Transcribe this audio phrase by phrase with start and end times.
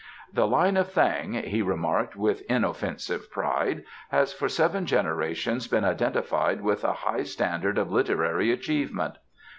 [0.33, 6.61] "The Line of Thang," he remarked with inoffensive pride, "has for seven generations been identified
[6.61, 9.17] with a high standard of literary achievement.